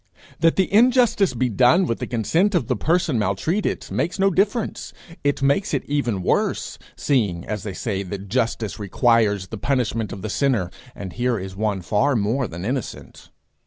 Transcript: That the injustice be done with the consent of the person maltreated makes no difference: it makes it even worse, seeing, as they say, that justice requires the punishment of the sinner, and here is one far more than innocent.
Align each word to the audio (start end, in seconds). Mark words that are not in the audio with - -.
That 0.39 0.55
the 0.55 0.73
injustice 0.73 1.35
be 1.35 1.47
done 1.47 1.85
with 1.85 1.99
the 1.99 2.07
consent 2.07 2.55
of 2.55 2.65
the 2.67 2.75
person 2.75 3.19
maltreated 3.19 3.91
makes 3.91 4.17
no 4.17 4.31
difference: 4.31 4.93
it 5.23 5.43
makes 5.43 5.75
it 5.75 5.85
even 5.85 6.23
worse, 6.23 6.79
seeing, 6.95 7.45
as 7.45 7.61
they 7.61 7.73
say, 7.73 8.01
that 8.01 8.27
justice 8.27 8.79
requires 8.79 9.49
the 9.49 9.59
punishment 9.59 10.11
of 10.11 10.23
the 10.23 10.29
sinner, 10.31 10.71
and 10.95 11.13
here 11.13 11.37
is 11.37 11.55
one 11.55 11.83
far 11.83 12.15
more 12.15 12.47
than 12.47 12.65
innocent. 12.65 13.29